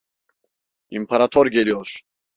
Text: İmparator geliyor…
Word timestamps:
İmparator 0.89 1.47
geliyor… 1.47 2.01